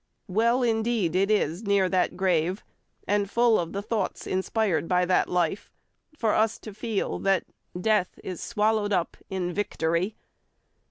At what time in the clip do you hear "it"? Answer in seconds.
1.61-1.67